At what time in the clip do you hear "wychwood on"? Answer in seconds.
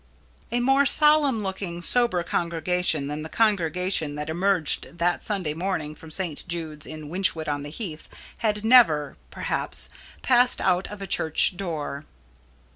7.07-7.61